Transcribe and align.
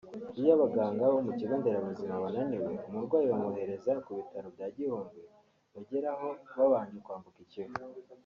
Iyo 0.39 0.49
abaganga 0.55 1.03
bo 1.11 1.19
mu 1.25 1.31
kigo 1.37 1.53
nderabuzima 1.59 2.23
bananiwe 2.23 2.71
umurwayi 2.89 3.25
bamwohereza 3.31 3.91
ku 4.05 4.09
bitaro 4.19 4.47
bya 4.55 4.67
Gihundwe 4.75 5.21
bageraho 5.73 6.27
babanje 6.57 6.97
kwambuka 7.05 7.39
i 7.45 7.47
Kivu 7.51 7.75